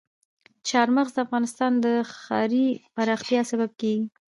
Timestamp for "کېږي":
3.81-4.05